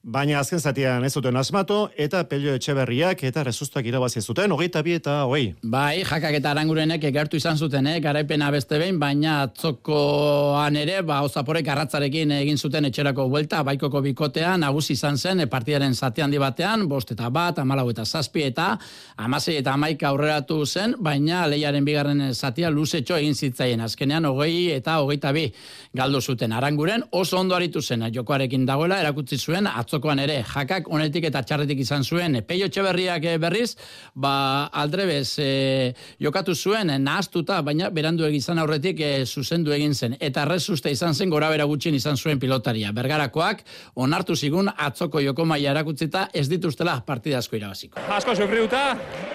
baina 0.04 0.38
azken 0.38 0.60
zatian 0.60 1.04
ez 1.04 1.12
zuten 1.16 1.36
asmatu, 1.36 1.88
eta 1.96 2.20
pelio 2.28 2.52
etxeberriak 2.58 3.22
eta 3.24 3.42
rezustuak 3.46 3.86
irabazi 3.88 4.20
zuten, 4.20 4.52
hogeita 4.52 4.82
bi 4.84 4.92
eta 4.98 5.14
hogei. 5.24 5.54
Bai, 5.62 6.04
jakak 6.04 6.36
eta 6.38 6.50
arangurenek 6.52 7.04
egertu 7.08 7.38
izan 7.40 7.56
zuten, 7.56 7.86
eh, 7.86 8.00
garaipena 8.04 8.50
beste 8.52 8.78
behin, 8.78 8.98
baina 9.00 9.40
atzokoan 9.46 10.76
ere, 10.76 11.00
ba, 11.02 11.22
ozaporek 11.24 11.68
arratzarekin 11.72 12.34
egin 12.36 12.58
zuten 12.58 12.84
etxerako 12.84 13.28
buelta, 13.32 13.62
baikoko 13.64 14.02
bikotean, 14.04 14.60
nagusi 14.60 14.92
izan 14.92 15.16
zen, 15.16 15.40
e, 15.40 15.46
partidaren 15.46 15.94
zati 15.94 16.20
handi 16.20 16.38
batean, 16.38 16.86
bost 16.88 17.12
eta 17.16 17.30
bat, 17.30 17.58
amalau 17.58 17.88
eta 17.90 18.04
zazpi 18.04 18.44
eta 18.44 18.76
amasei 19.16 19.56
eta 19.56 19.72
amaika 19.72 20.08
aurreratu 20.08 20.66
zen, 20.66 20.96
baina 20.98 21.46
leiaren 21.46 21.84
bigarren 21.84 22.34
zatia 22.34 22.70
luzetxo 22.70 23.16
egin 23.16 23.34
zitzaien, 23.34 23.80
azkenean 23.80 24.24
hogei 24.28 24.70
eta 24.76 24.98
hogeita 25.00 25.32
bi 25.32 25.48
galdu 25.94 26.20
zuten 26.20 26.52
aranguren, 26.52 27.02
oso 27.10 27.38
ondo 27.38 27.56
aritu 27.56 27.80
zen, 27.80 28.04
jokoarekin 28.12 28.66
dagoela, 28.66 29.00
erakutsi 29.00 29.38
zuen, 29.38 29.66
atzo 29.66 29.93
atzokoan 29.94 30.18
ere, 30.18 30.40
jakak 30.42 30.88
onetik 30.90 31.28
eta 31.28 31.42
txarretik 31.46 31.78
izan 31.84 32.02
zuen, 32.02 32.40
peio 32.46 32.66
txeberriak 32.68 33.24
eh, 33.30 33.36
berriz, 33.38 33.76
ba, 34.14 34.66
aldrebez, 34.82 35.38
e, 35.38 35.92
jokatu 36.22 36.54
zuen, 36.54 36.90
nahaztuta, 37.04 37.60
baina 37.62 37.90
berandu 37.94 38.26
egizan 38.26 38.58
aurretik 38.58 39.00
e, 39.00 39.12
zuzendu 39.24 39.72
egin 39.76 39.94
zen, 39.94 40.16
eta 40.18 40.44
rezuste 40.48 40.90
izan 40.90 41.14
zen, 41.14 41.30
gora 41.30 41.50
bera 41.52 41.68
gutxin 41.70 41.94
izan 41.94 42.18
zuen 42.18 42.42
pilotaria. 42.42 42.90
Bergarakoak, 42.92 43.62
onartu 43.94 44.34
zigun, 44.34 44.70
atzoko 44.74 45.22
joko 45.22 45.46
maia 45.46 45.70
erakutzita, 45.70 46.28
ez 46.34 46.48
dituztela 46.50 46.98
partida 47.06 47.38
asko 47.38 47.58
irabaziko. 47.60 48.02
Asko 48.10 48.34
sufriuta, 48.34 48.86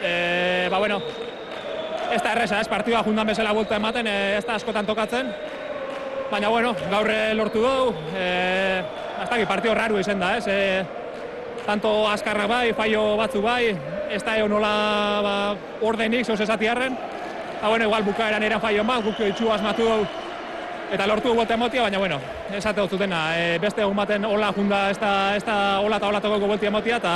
e, 0.04 0.68
ba 0.72 0.80
bueno, 0.80 1.00
ez 2.12 2.22
da 2.22 2.34
erresa, 2.36 2.60
ez 2.60 2.68
partidua 2.68 3.06
jundan 3.08 3.32
bezala 3.32 3.56
bulta 3.56 3.80
ematen, 3.80 4.08
e, 4.08 4.36
ez 4.42 4.44
da 4.44 4.60
askotan 4.60 4.88
tokatzen, 4.90 5.32
baina 6.32 6.52
bueno, 6.52 6.76
gaurre 6.92 7.22
lortu 7.38 7.64
dugu, 7.64 7.94
e, 8.12 9.08
hasta 9.20 9.38
que 9.38 9.46
partido 9.46 9.76
raro 9.76 10.00
izan 10.00 10.20
da, 10.20 10.38
ez? 10.38 10.48
E, 10.48 10.86
tanto 11.66 12.08
azkarra 12.10 12.48
bai, 12.48 12.74
fallo 12.74 13.18
batzu 13.18 13.42
bai, 13.42 13.76
ez 14.10 14.24
da 14.24 14.38
nola 14.48 14.74
ba, 15.24 15.36
ordenik, 15.82 16.26
zeus 16.26 16.40
esatiarren. 16.40 16.98
Ha, 17.62 17.68
bueno, 17.68 17.86
igual 17.86 18.04
bukaeran 18.04 18.44
era 18.44 18.60
fallo 18.60 18.84
bat, 18.84 19.04
guk 19.04 19.20
itxu 19.20 19.52
asmatu 19.52 19.88
eta 20.90 21.06
lortu 21.06 21.36
bote 21.36 21.54
emotia, 21.54 21.84
baina 21.84 22.00
bueno, 22.00 22.20
esate 22.56 22.82
dut 22.82 22.90
zutena, 22.90 23.38
e, 23.38 23.60
beste 23.62 23.82
egun 23.82 23.96
baten 23.96 24.26
hola 24.26 24.52
junda, 24.56 24.90
ez 24.90 24.98
da, 24.98 25.36
ez 25.36 25.44
da 25.46 25.80
hola 25.84 26.00
eta 26.00 26.08
hola 26.08 26.22
tokoko 26.22 26.48
bote 26.48 26.66
emotia, 26.66 26.98
eta 26.98 27.14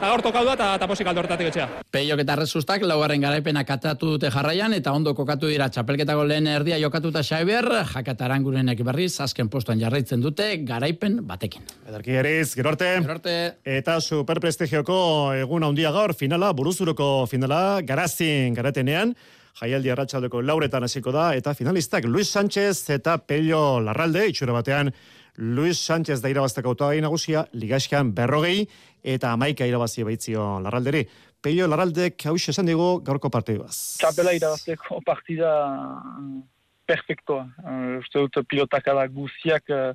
eta 0.00 0.08
gaur 0.08 0.22
tokau 0.24 0.42
da, 0.46 0.52
eta, 0.56 0.66
eta 0.78 0.86
posik 0.88 1.08
aldo 1.10 1.20
horretatik 1.20 1.50
etxea. 1.50 1.66
Peiok 1.92 2.22
eta 2.22 2.36
resustak 2.40 2.84
laugarren 2.88 3.20
garaipena 3.20 3.66
katatu 3.68 4.14
dute 4.14 4.30
jarraian 4.32 4.72
eta 4.72 4.94
ondo 4.96 5.12
kokatu 5.14 5.50
dira 5.50 5.66
txapelketako 5.68 6.22
lehen 6.24 6.48
erdia 6.48 6.78
jokatuta 6.80 7.20
Xabier, 7.26 7.68
jakataran 7.90 8.40
gurenek 8.46 8.80
berriz, 8.86 9.12
azken 9.20 9.50
postuan 9.52 9.82
jarraitzen 9.82 10.24
dute 10.24 10.46
garaipen 10.64 11.18
batekin. 11.28 11.68
Edarki 11.84 12.16
eriz, 12.16 12.54
gero 12.56 12.72
arte. 12.72 12.94
Gero 13.02 13.18
arte. 13.18 13.36
Eta 13.76 13.98
superprestigioko 14.00 14.96
egun 15.42 15.68
handia 15.68 15.92
gaur 15.92 16.16
finala, 16.16 16.54
buruzuruko 16.56 17.26
finala, 17.28 17.82
garazin 17.84 18.56
garatenean, 18.56 19.12
jaialdi 19.60 19.92
arratsaldeko 19.92 20.40
lauretan 20.40 20.88
hasiko 20.88 21.12
da, 21.12 21.34
eta 21.36 21.52
finalistak 21.52 22.08
Luis 22.08 22.32
Sánchez 22.32 22.88
eta 22.96 23.18
Pello 23.20 23.82
Larralde, 23.84 24.30
itxura 24.32 24.56
batean, 24.56 24.94
Luis 25.40 25.78
Sánchez 25.80 26.20
da 26.20 26.28
irabazteko 26.28 26.74
autogai 26.74 27.00
nagusia, 27.00 27.46
ligaxkan 27.56 28.12
berrogei, 28.12 28.66
eta 29.02 29.32
amaika 29.32 29.64
irabazi 29.64 30.04
baitzio 30.04 30.60
Larralderi. 30.60 31.06
Pello 31.40 31.66
Larraldek 31.72 32.26
hau 32.28 32.34
esan 32.36 32.68
digu 32.68 33.00
gaurko 33.00 33.30
partidaz. 33.32 33.96
Txapela 34.02 34.34
irabazteko 34.36 35.00
partida 35.06 35.52
mm, 35.72 36.42
perfektoa. 36.84 37.46
Uh, 37.64 38.00
uste 38.02 38.20
dut 38.20 38.44
pilotakada 38.50 39.06
guziak 39.08 39.72
uh, 39.72 39.94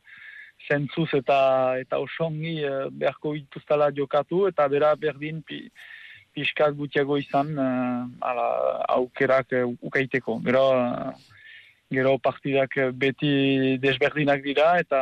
zentzuz 0.65 1.11
eta 1.13 1.37
eta 1.77 2.01
osongi 2.01 2.57
uh, 2.65 2.87
beharko 2.89 3.35
dituztala 3.37 3.91
jokatu, 3.93 4.47
eta 4.49 4.65
bera 4.67 4.95
berdin 4.97 5.43
pi, 5.45 5.67
pixkat 6.33 6.73
gutiago 6.73 7.19
izan 7.21 7.53
uh, 7.53 8.09
ala, 8.25 8.49
aukerak 8.97 9.53
uh, 9.53 9.69
ukaiteko. 9.85 10.39
Gero, 10.49 10.65
uh, 10.73 11.34
gero 11.93 12.17
partidak 12.17 12.73
beti 12.93 13.77
desberdinak 13.81 14.41
dira 14.43 14.75
eta 14.81 15.01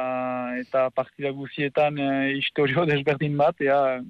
eta 0.60 0.90
partida 0.92 1.32
guzietan 1.32 2.00
uh, 2.00 2.28
historio 2.36 2.86
desberdin 2.92 3.38
bat 3.38 3.62
ea 3.62 4.02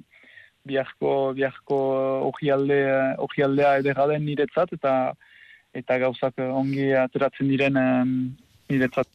biharko 0.65 1.33
biharko 1.37 1.79
ogialde 2.29 2.79
ogialdea 3.27 3.77
edera 3.83 4.07
den 4.07 4.25
niretzat 4.25 4.73
eta 4.79 4.93
eta 5.73 5.97
gauzak 6.05 6.39
ongi 6.39 6.93
ateratzen 6.93 7.49
diren 7.49 7.77
niretzat 8.69 9.09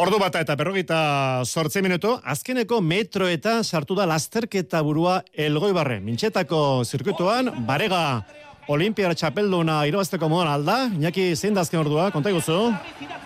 Ordu 0.00 0.16
bata 0.16 0.40
eta 0.40 0.54
berrogeita 0.56 0.98
sortze 1.44 1.82
minutu, 1.84 2.14
azkeneko 2.24 2.78
metro 2.80 3.26
eta 3.28 3.58
sartu 3.60 3.96
da 3.98 4.06
lasterketa 4.08 4.80
burua 4.86 5.18
elgoi 5.34 5.74
barre. 5.76 5.98
Mintxetako 6.00 6.60
zirkuituan, 6.88 7.50
barega 7.68 8.22
Olimpiar 8.70 9.16
txapelduna 9.18 9.80
irabazteko 9.88 10.28
modan 10.30 10.52
alda, 10.52 10.74
Iñaki 10.94 11.24
zein 11.34 11.56
da 11.56 11.64
ordua, 11.78 12.10
konta 12.14 12.30
iguzu? 12.30 12.70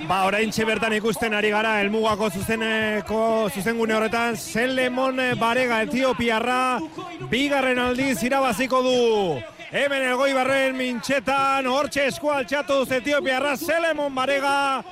Ba, 0.09 0.25
orain 0.25 0.51
bertan 0.67 0.95
ikusten 0.97 1.35
ari 1.35 1.51
gara, 1.51 1.83
elmugako 1.83 2.31
zuzeneko 2.31 3.51
zuzengune 3.55 3.93
horretan, 3.95 4.37
Zelemon 4.37 5.21
Barega 5.39 5.83
Etiopiarra, 5.83 6.81
bigarren 7.29 7.79
aldiz 7.79 8.23
irabaziko 8.23 8.83
du. 8.83 9.43
Hemen 9.71 10.03
elgoi 10.09 10.33
barren 10.33 10.77
mintxetan, 10.79 11.67
hortxe 11.67 12.07
eskualtxatuz 12.07 12.91
Etiopiarra, 12.93 13.57
Zelemon 13.59 14.15
Barega, 14.15 14.83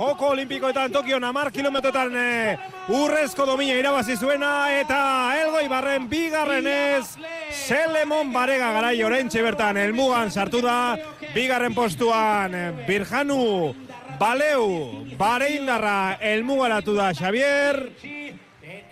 Joko 0.00 0.30
Olimpikoetan 0.32 0.92
Tokio 0.92 1.18
namar 1.20 1.50
kilometroetan 1.52 2.14
e, 2.16 2.58
urrezko 2.88 3.44
domina 3.44 3.74
irabazi 3.76 4.14
zuena 4.16 4.70
eta 4.72 5.00
elgoi 5.36 5.66
barren 5.68 6.06
bigarrenez 6.08 7.18
Selemon 7.52 8.32
Barega 8.32 8.70
garai 8.72 8.94
orentxe 9.04 9.44
bertan 9.44 9.76
elmugan 9.76 10.32
sartu 10.32 10.62
da 10.64 10.96
bigarren 11.34 11.76
postuan 11.76 12.56
Birjanu 12.86 13.74
Baleu 14.16 15.04
Bareindarra 15.20 16.16
elmugaratu 16.32 16.96
da 16.96 17.12
Xavier 17.12 17.82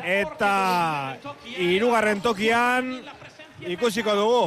eta 0.05 1.17
irugarren 1.57 2.21
tokian 2.21 2.99
ikusiko 3.65 4.13
dugu 4.13 4.45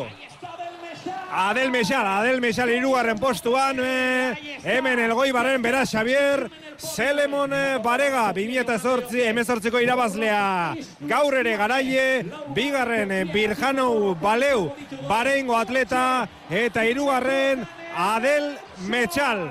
Adel 1.34 1.72
Mesal, 1.72 2.06
Adel 2.06 2.42
Mesal 2.42 2.70
irugarren 2.70 3.18
postuan, 3.18 3.80
e, 3.80 4.58
hemen 4.68 5.00
elgoi 5.00 5.32
barren 5.32 5.62
beraz 5.64 5.90
Xavier, 5.90 6.50
Selemon 6.76 7.54
eh, 7.56 7.78
Barega, 7.84 8.26
2008 8.36 9.28
emezortziko 9.30 9.80
irabazlea, 9.80 10.76
gaur 11.08 11.38
ere 11.40 11.56
garaie, 11.56 12.26
bigarren 12.56 13.12
eh, 13.16 13.24
Birjano 13.32 14.16
Baleu, 14.20 14.72
barengo 15.08 15.56
atleta, 15.56 16.28
eta 16.50 16.84
irugarren 16.86 17.64
Adel 17.96 18.58
Mechal. 18.92 19.46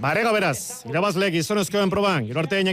Barega 0.00 0.32
beraz, 0.32 0.86
irabazle 0.88 1.28
gizonezkoen 1.36 1.92
proban, 1.92 2.24
gero 2.30 2.40
arte 2.40 2.64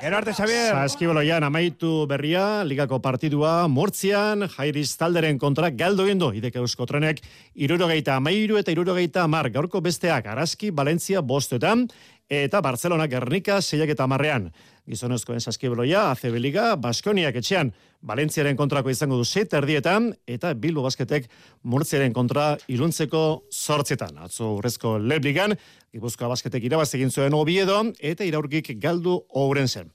Gero 0.00 0.16
arte, 0.16 0.32
Xavier. 0.32 0.72
Saskiboloian 0.72 1.44
amaitu 1.44 2.06
berria, 2.08 2.64
ligako 2.64 3.02
partidua, 3.04 3.66
mortzian, 3.68 4.46
jairiz 4.48 4.94
talderen 4.96 5.36
kontra 5.36 5.68
galdo 5.76 6.06
gendo, 6.08 6.30
ideke 6.32 6.56
eusko 6.62 6.86
trenek, 6.88 7.20
irurogeita 7.52 8.14
amairu 8.16 8.56
eta 8.56 8.72
irurogeita 8.72 9.26
amar, 9.26 9.50
gaurko 9.52 9.82
besteak, 9.84 10.30
Araski, 10.32 10.70
Valentzia, 10.72 11.20
bostetan, 11.20 11.84
eta 12.30 12.60
Barcelona, 12.62 13.08
Gernika, 13.10 13.58
seiak 13.60 13.90
eta 13.90 14.06
marrean. 14.06 14.48
Gizonezkoen 14.88 15.42
saskiboloia, 15.42 16.06
ACB 16.12 16.38
Liga, 16.38 16.76
Baskoniak 16.78 17.36
etxean, 17.42 17.72
Valentziaren 18.06 18.56
kontrako 18.56 18.90
izango 18.90 19.18
du 19.18 19.26
set 19.26 19.52
erdietan, 19.52 20.08
eta 20.26 20.54
Bilbo 20.54 20.86
Basketek 20.86 21.26
murtziaren 21.62 22.14
kontra 22.14 22.54
iluntzeko 22.70 23.44
sortzetan. 23.50 24.16
Atzo 24.22 24.54
urrezko 24.56 24.96
lebligan, 25.02 25.56
Gipuzkoa 25.92 26.30
Basketek 26.32 26.64
irabaz 26.70 26.88
egin 26.94 27.10
zuen 27.10 27.34
obiedo, 27.34 27.82
eta 27.98 28.24
iraurgik 28.24 28.72
galdu 28.80 29.18
ouren 29.34 29.68
zen. 29.68 29.90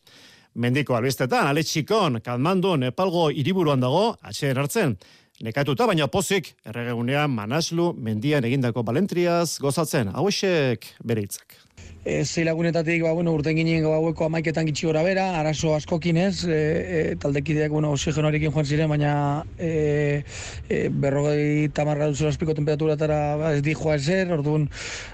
Mendiko 0.55 0.95
albistetan, 0.95 1.47
ale 1.47 1.63
txikon, 1.63 2.21
kalmandu, 2.23 2.75
nepalgo 2.79 3.29
iriburuan 3.31 3.81
dago, 3.83 4.13
atxeen 4.23 4.59
hartzen. 4.59 4.99
Nekatuta, 5.43 5.87
baina 5.89 6.07
pozik, 6.07 6.53
erregegunean 6.63 7.33
manaslu, 7.35 7.91
mendian 7.99 8.45
egindako 8.47 8.85
balentriaz 8.87 9.57
gozatzen, 9.59 10.13
hauesek 10.15 10.93
bere 11.03 11.25
hitzak 11.27 11.57
e, 12.05 12.43
lagunetatik, 12.43 13.01
ba, 13.01 13.11
bueno, 13.13 13.33
urten 13.33 13.57
ginen 13.57 13.83
gaueko 13.83 14.27
amaiketan 14.29 14.67
gitxi 14.69 14.85
gora 14.85 15.01
bera, 15.03 15.25
arazo 15.39 15.73
askokin 15.75 16.17
ez, 16.21 16.45
e, 16.45 16.57
e, 16.57 17.15
taldekideak, 17.21 17.71
bueno, 17.73 17.91
oxigenoarekin 17.97 18.53
joan 18.53 18.65
ziren, 18.65 18.89
baina 18.89 19.43
e, 19.57 20.23
e, 20.69 20.87
berrogei 20.89 21.67
tamarra 21.73 22.07
duzera 22.13 22.29
espiko 22.29 22.53
temperaturatara 22.53 23.19
ba, 23.41 23.53
ez 23.57 23.63
di 23.65 23.73
joa 23.73 23.97
ezer, 23.97 24.31
orduan 24.37 24.69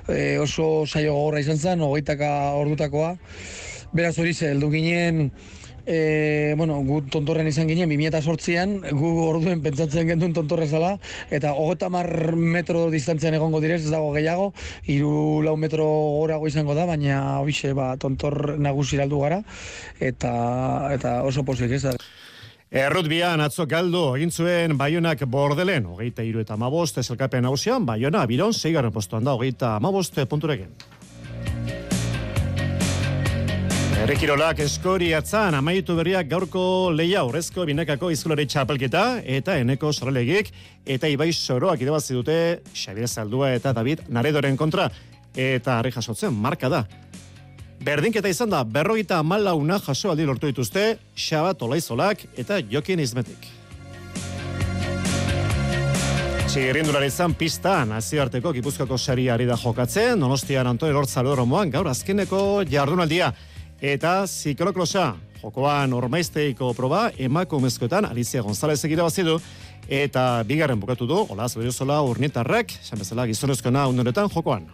e, 0.07 0.37
oso 0.43 0.85
saio 0.85 1.15
gogorra 1.15 1.39
izan 1.39 1.57
zen, 1.57 1.81
ogeitaka 1.87 2.29
ordutakoa. 2.59 3.15
Beraz 3.95 4.17
hori 4.19 4.33
ze, 4.33 4.51
heldu 4.51 4.69
ginen, 4.71 5.31
e, 5.85 6.53
bueno, 6.57 6.79
gu 6.85 7.01
tontorren 7.11 7.47
izan 7.49 7.69
ginen, 7.69 7.89
2008an, 7.89 8.77
gu 8.97 9.11
orduen 9.27 9.61
pentsatzen 9.63 10.07
genduen 10.09 10.33
tontorre 10.33 10.67
zala, 10.67 10.95
eta 11.29 11.53
hogeta 11.53 11.89
mar 11.93 12.09
metro 12.35 12.89
distantzian 12.93 13.37
egongo 13.37 13.61
direz, 13.63 13.81
ez 13.85 13.91
dago 13.91 14.11
gehiago, 14.15 14.51
iru 14.91 15.41
lau 15.45 15.57
metro 15.57 15.85
gorago 16.21 16.47
izango 16.47 16.75
da, 16.77 16.85
baina 16.89 17.39
hoxe, 17.39 17.73
ba, 17.77 17.93
tontor 17.97 18.57
nagusi 18.59 19.01
aldu 19.01 19.21
gara, 19.25 19.41
eta, 19.99 20.33
eta 20.93 21.21
oso 21.27 21.45
posik 21.47 21.77
ez 21.77 21.83
da. 21.89 21.97
Errutbian 22.71 23.41
atzo 23.43 23.65
galdu 23.67 24.13
egin 24.15 24.29
zuen 24.31 24.77
Baionak 24.79 25.25
bordelen, 25.27 25.89
hogeita 25.91 26.23
iru 26.23 26.39
eta 26.39 26.55
amabost, 26.55 27.01
ez 27.01 27.09
elkapen 27.11 27.49
hausian, 27.49 27.83
Baiona, 27.85 28.23
Biron, 28.31 28.53
zeigarren 28.53 28.95
postuan 28.95 29.27
da, 29.27 29.35
hogeita 29.35 29.75
amabost 29.75 30.15
punturekin. 30.31 30.71
Errekirolak 34.01 34.57
eskori 34.63 35.11
atzan 35.13 35.53
amaitu 35.53 35.93
berriak 35.93 36.25
gaurko 36.25 36.89
leia 36.89 37.21
horrezko 37.21 37.67
binekako 37.69 38.07
izkulari 38.09 38.47
txapelketa 38.49 39.03
eta 39.29 39.59
eneko 39.61 39.91
soralegik 39.93 40.49
eta 40.89 41.05
ibai 41.11 41.27
soroak 41.29 41.83
irabazi 41.85 42.17
dute 42.17 42.37
Xabier 42.73 43.05
Zaldua 43.05 43.51
eta 43.53 43.75
David 43.77 44.07
Naredoren 44.09 44.57
kontra 44.57 44.87
eta 45.37 45.77
harri 45.77 45.91
jasotzen 45.93 46.33
marka 46.33 46.71
da. 46.73 46.81
Berdinketa 47.85 48.33
izan 48.33 48.49
da 48.49 48.63
berroita 48.63 49.21
malauna 49.21 49.77
jaso 49.85 50.09
aldi 50.09 50.25
lortu 50.25 50.49
dituzte 50.49 50.97
Xabat 51.13 51.61
Olaizolak 51.61 52.25
eta 52.41 52.57
Jokin 52.73 53.05
Izmetik. 53.05 53.45
Txigirrindulari 56.49 57.13
izan 57.13 57.37
pista 57.37 57.77
nazioarteko 57.85 58.57
gipuzkako 58.57 58.97
sari 58.97 59.29
ari 59.29 59.45
da 59.45 59.61
jokatzen, 59.61 60.19
donostian 60.19 60.73
Antoni 60.73 60.97
Lortzalo 60.97 61.37
romoan 61.37 61.69
gaur 61.69 61.93
azkeneko 61.93 62.63
jardunaldia. 62.65 63.29
Eta 63.81 64.27
zikloklosa, 64.29 65.15
jokoan 65.41 65.93
ormaizteiko 65.97 66.67
proba, 66.77 67.07
emakumezkoetan 67.17 68.05
Alicia 68.05 68.43
González 68.45 68.77
egira 68.85 69.07
bazidu, 69.07 69.39
eta 69.89 70.43
bigarren 70.45 70.77
bukatu 70.77 71.07
du, 71.09 71.17
Olaz 71.33 71.55
Beriozola 71.57 71.95
urnietarrek, 72.05 72.75
esan 72.77 73.01
bezala 73.01 73.25
gizonezkoena 73.25 73.87
undoretan 73.89 74.29
jokoan. 74.29 74.67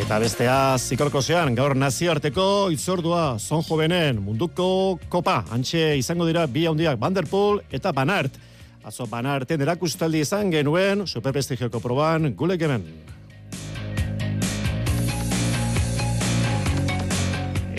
Eta 0.00 0.18
bestea 0.24 0.56
zikolkosean, 0.80 1.52
gaur 1.54 1.76
nazioarteko 1.76 2.46
itzordua 2.72 3.36
zon 3.38 3.60
jovenen 3.68 4.24
munduko 4.24 4.96
kopa. 5.12 5.42
Antxe 5.52 5.98
izango 6.00 6.24
dira 6.24 6.46
bi 6.48 6.64
handiak 6.64 6.96
Vanderpool 6.96 7.60
eta 7.70 7.92
Banart. 7.92 8.40
Azo 8.88 9.04
Banarten 9.06 9.60
erakustaldi 9.60 10.24
izan 10.24 10.48
genuen, 10.50 11.04
superprestigioko 11.06 11.84
proban, 11.84 12.32
gulek 12.34 12.64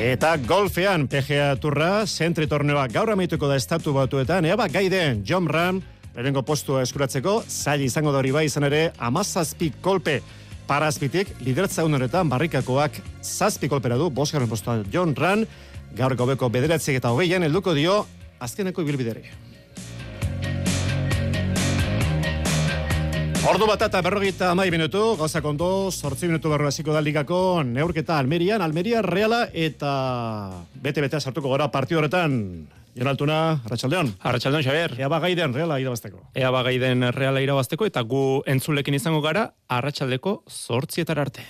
Eta 0.04 0.34
golfean 0.44 1.06
PGA 1.08 1.54
turra, 1.64 2.04
zentri 2.04 2.44
torneoa 2.52 2.90
gaur 2.92 3.14
amaituko 3.14 3.48
da 3.48 3.56
estatu 3.56 3.94
batuetan, 3.96 4.44
ea 4.44 4.58
ba, 4.60 4.66
gaiden 4.68 5.22
John 5.24 5.48
Ram, 5.48 5.80
lehenengo 6.12 6.42
postua 6.44 6.82
eskuratzeko, 6.84 7.38
zaila 7.48 7.88
izango 7.88 8.12
da 8.12 8.20
hori 8.20 8.34
bai 8.36 8.44
izan 8.50 8.68
ere, 8.68 8.82
amazazpi 9.00 9.70
kolpe 9.86 10.18
parazpitik, 10.68 11.32
lideratza 11.40 11.88
honetan 11.88 12.28
barrikakoak 12.28 13.00
zazpi 13.24 13.72
kolpera 13.72 13.96
du, 13.96 14.10
bosgarren 14.12 14.52
postua 14.52 14.82
John 14.92 15.16
Ram, 15.16 15.48
gaur 15.96 16.18
gobeko 16.20 16.52
bederatzik 16.52 17.00
eta 17.00 17.16
hogeian, 17.16 17.48
helduko 17.48 17.72
dio, 17.72 18.02
azkeneko 18.44 18.84
ibilbideri. 18.84 19.53
Ordu 23.44 23.66
bat 23.68 23.82
eta 23.84 24.00
berrogeita 24.00 24.54
amai 24.54 24.70
minutu, 24.72 25.02
gauzak 25.20 25.44
ondo, 25.44 25.92
sortzi 25.92 26.30
minutu 26.30 26.48
barru 26.48 26.70
hasiko 26.70 26.94
da 26.96 27.02
ligako 27.04 27.60
neurketa 27.68 28.16
Almerian, 28.16 28.62
Almeria, 28.64 29.02
Reala 29.04 29.42
eta 29.52 29.90
bete-betea 30.80 31.20
sartuko 31.20 31.52
gara 31.52 31.68
partio 31.68 32.00
horretan. 32.00 32.38
Jon 32.96 33.10
Altuna, 33.10 33.60
Arratxaldeon. 33.66 34.14
Arratxaldeon, 34.22 34.64
Xaber. 34.64 34.96
Ea 35.02 35.10
bagaiden 35.10 35.54
Reala 35.58 35.80
irabazteko. 35.82 36.20
Ea 36.38 36.52
bagaiden 36.54 37.08
Reala 37.12 37.42
irabazteko 37.42 37.88
eta 37.90 38.04
gu 38.06 38.44
entzulekin 38.46 38.94
izango 38.94 39.20
gara 39.26 39.48
Arratxaldeko 39.68 40.44
sortzietar 40.48 41.18
arte. 41.20 41.42